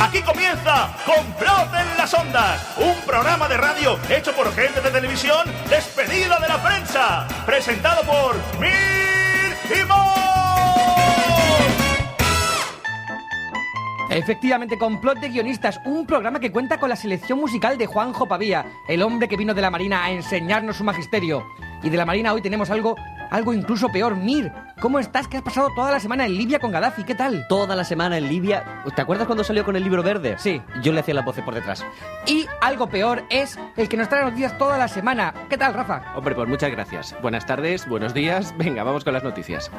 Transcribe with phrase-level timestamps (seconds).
[0.00, 5.46] Aquí comienza Complot en las Ondas, un programa de radio hecho por gente de televisión
[5.68, 8.70] despedida de la prensa, presentado por Mir
[9.68, 9.90] y
[14.12, 18.64] Efectivamente, Complot de Guionistas, un programa que cuenta con la selección musical de Juanjo Pavía,
[18.88, 21.44] el hombre que vino de la Marina a enseñarnos su magisterio.
[21.82, 22.96] Y de la Marina hoy tenemos algo
[23.30, 24.16] algo incluso peor.
[24.16, 25.28] Mir, ¿cómo estás?
[25.28, 27.04] ¿Qué has pasado toda la semana en Libia con Gaddafi?
[27.04, 27.46] ¿Qué tal?
[27.48, 28.82] Toda la semana en Libia.
[28.94, 30.36] ¿Te acuerdas cuando salió con el libro verde?
[30.38, 30.60] Sí.
[30.82, 31.84] Yo le hacía la voces por detrás.
[32.26, 35.34] Y algo peor es el que nos trae noticias toda la semana.
[35.48, 36.02] ¿Qué tal, Rafa?
[36.16, 37.14] Hombre, pues muchas gracias.
[37.22, 38.54] Buenas tardes, buenos días.
[38.56, 39.70] Venga, vamos con las noticias.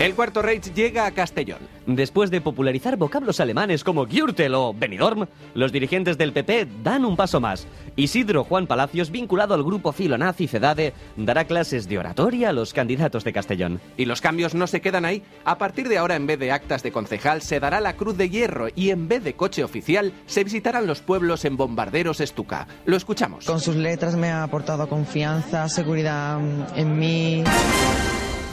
[0.00, 1.60] El Cuarto Reich llega a Castellón.
[1.86, 7.14] Después de popularizar vocablos alemanes como Gürtel o Benidorm, los dirigentes del PP dan un
[7.14, 7.68] paso más.
[7.94, 13.22] Isidro Juan Palacios, vinculado al grupo filonazi CEDADE, dará clases de oratoria a los candidatos
[13.22, 13.80] de Castellón.
[13.96, 15.22] Y los cambios no se quedan ahí.
[15.44, 18.28] A partir de ahora, en vez de actas de concejal, se dará la Cruz de
[18.28, 22.66] Hierro y en vez de coche oficial, se visitarán los pueblos en bombarderos Estuca.
[22.84, 23.44] Lo escuchamos.
[23.44, 26.40] Con sus letras me ha aportado confianza, seguridad
[26.76, 27.44] en mí.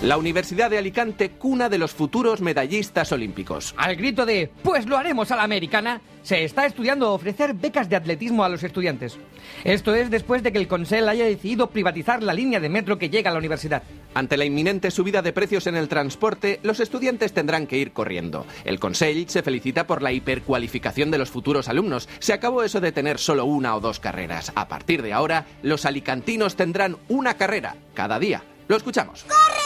[0.02, 3.76] La Universidad de Alicante, cuna de los futuros medallistas olímpicos.
[3.78, 7.98] Al grito de Pues lo haremos a la americana, se está estudiando ofrecer becas de
[7.98, 9.20] atletismo a los estudiantes.
[9.64, 13.12] Esto es después de que el Consell haya decidido privatizar la línea de metro que
[13.12, 13.84] llega a la universidad.
[14.16, 18.48] Ante la inminente subida de precios en el transporte, los estudiantes tendrán que ir corriendo.
[18.66, 22.10] El Consell se felicita por la hipercualificación de los futuros alumnos.
[22.18, 24.52] Se acabó eso de tener solo una o dos carreras.
[24.56, 28.44] A partir de ahora, los alicantinos tendrán una carrera cada día.
[28.68, 29.26] Lo escuchamos.
[29.26, 29.61] ¡Corre!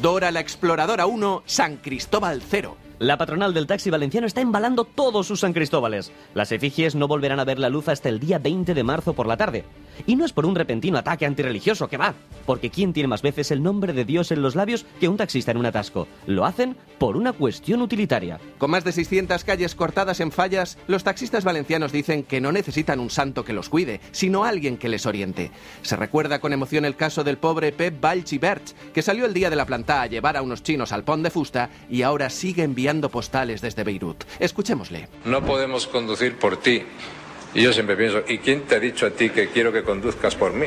[0.00, 2.76] Dora la Exploradora 1, San Cristóbal 0.
[3.00, 6.12] La patronal del taxi valenciano está embalando todos sus San Cristóbales.
[6.34, 9.26] Las efigies no volverán a ver la luz hasta el día 20 de marzo por
[9.26, 9.64] la tarde.
[10.06, 12.14] Y no es por un repentino ataque antirreligioso, que va.
[12.46, 15.50] Porque ¿quién tiene más veces el nombre de Dios en los labios que un taxista
[15.50, 16.08] en un atasco?
[16.26, 18.40] Lo hacen por una cuestión utilitaria.
[18.58, 23.00] Con más de 600 calles cortadas en fallas, los taxistas valencianos dicen que no necesitan
[23.00, 25.50] un santo que los cuide, sino alguien que les oriente.
[25.82, 29.56] Se recuerda con emoción el caso del pobre Pep Balchibert, que salió el día de
[29.56, 33.10] la planta a llevar a unos chinos al pont de fusta y ahora sigue enviando
[33.10, 34.24] postales desde Beirut.
[34.38, 35.08] Escuchémosle.
[35.24, 36.82] No podemos conducir por ti.
[37.54, 40.34] Y yo siempre pienso, ¿y quién te ha dicho a ti que quiero que conduzcas
[40.34, 40.66] por mí?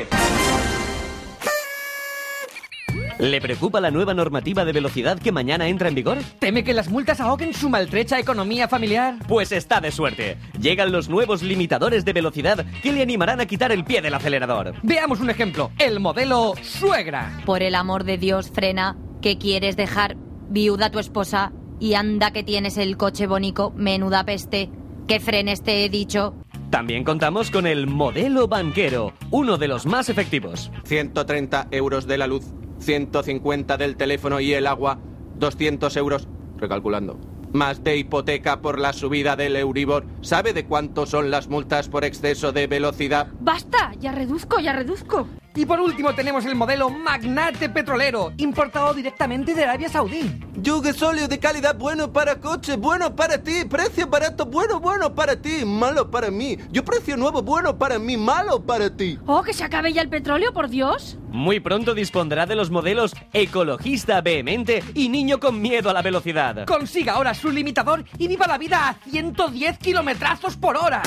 [3.18, 6.18] ¿Le preocupa la nueva normativa de velocidad que mañana entra en vigor?
[6.38, 9.16] ¿Teme que las multas ahoguen su maltrecha economía familiar?
[9.26, 10.36] Pues está de suerte.
[10.60, 14.74] Llegan los nuevos limitadores de velocidad que le animarán a quitar el pie del acelerador.
[14.82, 15.70] Veamos un ejemplo.
[15.78, 17.40] El modelo suegra.
[17.46, 18.96] Por el amor de Dios, frena.
[19.22, 20.16] ¿Que quieres dejar
[20.50, 21.52] viuda a tu esposa?
[21.80, 24.70] Y anda que tienes el coche bonito, menuda peste.
[25.08, 26.34] Que frenes te he dicho.
[26.70, 30.72] También contamos con el modelo banquero, uno de los más efectivos.
[30.84, 32.44] 130 euros de la luz,
[32.80, 34.98] 150 del teléfono y el agua,
[35.36, 37.18] 200 euros, recalculando.
[37.52, 40.04] Más de hipoteca por la subida del Euribor.
[40.20, 43.28] ¿Sabe de cuánto son las multas por exceso de velocidad?
[43.40, 45.28] Basta, ya reduzco, ya reduzco.
[45.56, 50.38] Y por último tenemos el modelo Magnate Petrolero, importado directamente de Arabia Saudí.
[50.56, 53.64] Yugue sólido de calidad bueno para coche, bueno para ti.
[53.64, 56.58] Precio barato, bueno, bueno para ti, malo para mí.
[56.70, 59.18] Yo precio nuevo, bueno para mí, malo para ti.
[59.24, 61.16] Oh, que se acabe ya el petróleo, por Dios.
[61.30, 66.66] Muy pronto dispondrá de los modelos ecologista vehemente y niño con miedo a la velocidad.
[66.66, 71.00] Consiga ahora su limitador y viva la vida a 110 kilometrazos por hora.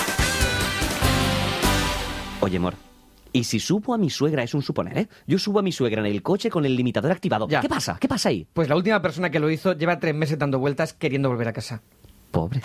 [2.41, 2.88] Oye, amor.
[3.31, 4.43] ¿Y si subo a mi suegra?
[4.43, 5.07] Es un suponer, ¿eh?
[5.27, 7.47] Yo subo a mi suegra en el coche con el limitador activado.
[7.47, 7.61] Ya.
[7.61, 7.97] ¿Qué pasa?
[7.99, 8.47] ¿Qué pasa ahí?
[8.53, 11.53] Pues la última persona que lo hizo lleva tres meses dando vueltas queriendo volver a
[11.53, 11.81] casa.
[12.31, 12.61] Pobre.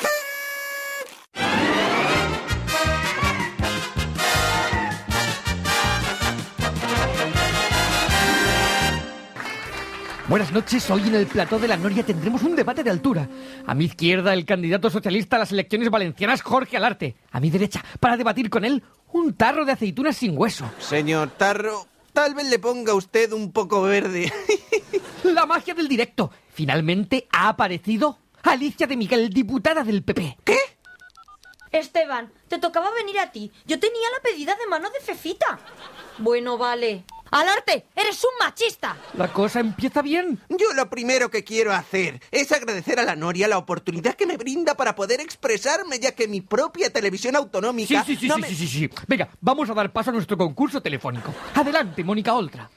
[10.27, 13.29] Buenas noches, hoy en el plató de la Noria tendremos un debate de altura.
[13.67, 17.15] A mi izquierda, el candidato socialista a las elecciones valencianas, Jorge Alarte.
[17.31, 18.83] A mi derecha, para debatir con él,
[19.15, 20.69] un tarro de aceitunas sin hueso.
[20.81, 24.33] Señor Tarro, tal vez le ponga usted un poco verde.
[25.23, 26.33] La magia del directo.
[26.53, 30.39] Finalmente ha aparecido Alicia de Miguel, diputada del PP.
[30.45, 30.59] ¿Qué?
[31.71, 33.53] Esteban, te tocaba venir a ti.
[33.67, 35.61] Yo tenía la pedida de mano de Fefita.
[36.19, 37.05] Bueno, vale.
[37.35, 37.85] ¡Alarte!
[37.97, 38.97] ¡Eres un machista!
[39.19, 40.41] La cosa empieza bien.
[40.49, 44.37] Yo lo primero que quiero hacer es agradecer a la Noria la oportunidad que me
[44.37, 48.05] brinda para poder expresarme, ya que mi propia televisión Sí, autonómica...
[48.05, 48.91] sí, sí, no sí, me- sí, sí, sí.
[49.09, 51.35] Venga, vamos a dar paso a nuestro concurso telefónico.
[51.55, 52.71] Adelante, Mónica Oltra.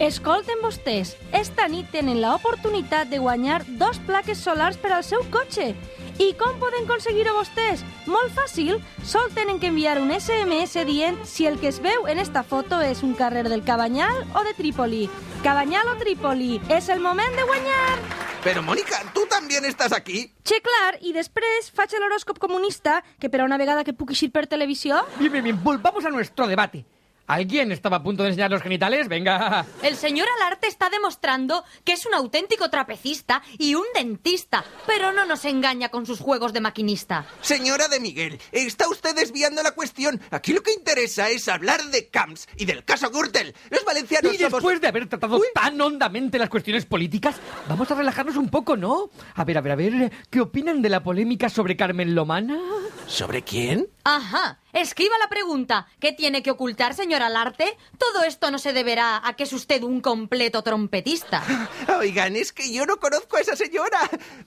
[0.00, 5.76] Escolten vostès, esta nit tenen l'oportunitat de guanyar dos plaques solars per al seu cotxe.
[6.22, 7.80] I com poden aconseguir-ho vostès?
[8.06, 12.20] Molt fàcil, sol tenen que enviar un SMS dient si el que es veu en
[12.22, 15.08] esta foto és un carrer del Cabanyal o de Trípoli.
[15.42, 17.98] Cabanyal o Trípoli, és el moment de guanyar!
[18.44, 20.30] Pero, Mónica, ¿tú también estás aquí?
[20.46, 24.30] Che, clar, i després faig l'horòscop comunista, que per a una vegada que puc eixir
[24.30, 25.02] per televisió...
[25.18, 25.58] Bien, bien, bien.
[25.64, 26.84] Volvamos a nuestro debate.
[27.26, 29.08] ¿Alguien estaba a punto de enseñar los genitales?
[29.08, 29.64] Venga.
[29.82, 35.24] El señor Alarte está demostrando que es un auténtico trapecista y un dentista, pero no
[35.24, 37.26] nos engaña con sus juegos de maquinista.
[37.40, 40.20] Señora de Miguel, está usted desviando la cuestión.
[40.30, 43.54] Aquí lo que interesa es hablar de Camps y del caso Gürtel.
[43.70, 47.36] Los valencianos Y somos- después de haber tratado tan hondamente las cuestiones políticas,
[47.68, 49.10] vamos a relajarnos un poco, ¿no?
[49.34, 52.58] A ver, a ver, a ver, ¿qué opinan de la polémica sobre Carmen Lomana?
[53.06, 53.88] ¿Sobre quién?
[54.04, 55.86] Ajá, escriba la pregunta.
[56.00, 57.76] ¿Qué tiene que ocultar, señor Alarte?
[57.98, 61.42] Todo esto no se deberá a que es usted un completo trompetista.
[61.98, 63.98] Oigan, es que yo no conozco a esa señora.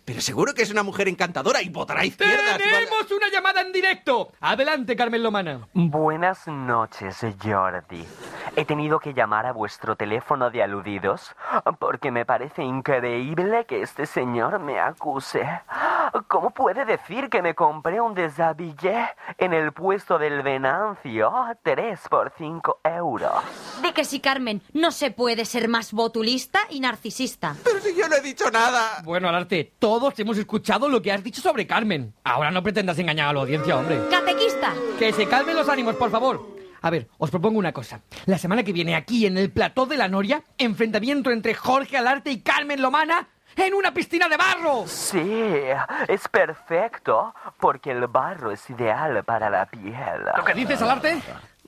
[0.04, 2.58] Pero seguro que es una mujer encantadora y votará a izquierdas.
[2.58, 4.32] ¡Tenemos una llamada en directo!
[4.42, 5.68] Adelante, Carmen Lomana.
[5.74, 8.04] Buenas noches, Jordi.
[8.58, 11.36] He tenido que llamar a vuestro teléfono de aludidos
[11.78, 15.46] porque me parece increíble que este señor me acuse.
[16.30, 21.34] ¿Cómo puede decir que me compré un deshabillé en el puesto del Venancio?
[21.64, 23.34] 3 por 5 euros.
[23.82, 27.58] De que si Carmen no se puede ser más botulista y narcisista.
[27.62, 29.02] Pero si yo no he dicho nada.
[29.04, 32.14] Bueno, Alarte, todos hemos escuchado lo que has dicho sobre Carmen.
[32.24, 34.00] Ahora no pretendas engañar a la audiencia, hombre.
[34.10, 34.74] Catequista.
[34.98, 36.55] Que se calmen los ánimos, por favor.
[36.86, 38.02] A ver, os propongo una cosa.
[38.28, 42.30] La semana que viene aquí en el plató de la Noria, enfrentamiento entre Jorge Alarte
[42.30, 44.86] y Carmen Lomana en una piscina de barro.
[44.86, 45.64] Sí,
[46.08, 49.96] es perfecto porque el barro es ideal para la piel.
[50.38, 51.20] ¿Lo que dices, Alarte?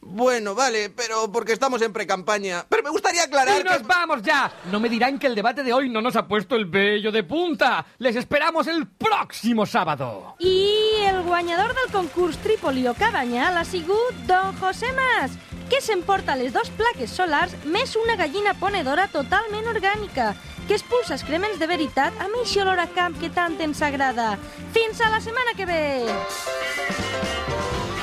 [0.02, 2.64] Bueno, vale, pero porque estamos en precampaña.
[2.70, 3.84] Pero me gustaría aclarar ¡Y nos que...
[3.86, 4.52] vamos ya!
[4.72, 7.24] No me dirán que el debate de hoy no nos ha puesto el vello de
[7.24, 7.84] punta.
[7.98, 10.36] Les esperamos el próximo sábado.
[10.40, 10.77] I
[11.08, 15.38] el guanyador del concurs Trípoli o Cabanyal ha sigut Don José Mas,
[15.70, 20.34] que s'emporta les dos plaques solars més una gallina ponedora totalment orgànica,
[20.68, 24.36] que expulsa excrements de veritat amb eixe olor a camp que tant ens agrada.
[24.76, 25.84] Fins a la setmana que ve!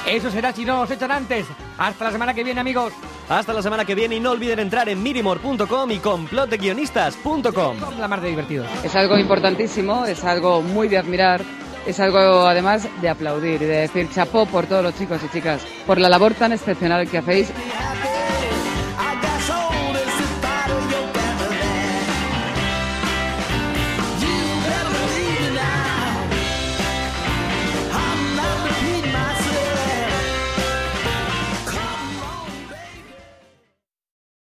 [0.07, 1.47] Eso será si no os echan antes.
[1.79, 2.93] Hasta la semana que viene, amigos.
[3.29, 7.77] Hasta la semana que viene y no olviden entrar en mirimor.com y complotdeguionistas.com.
[7.99, 8.67] La mar de divertido.
[8.83, 11.43] Es algo importantísimo, es algo muy de admirar,
[11.87, 15.63] es algo además de aplaudir y de decir chapó por todos los chicos y chicas,
[15.87, 17.53] por la labor tan excepcional que hacéis